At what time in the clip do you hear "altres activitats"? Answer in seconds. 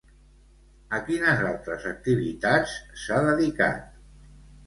1.49-2.73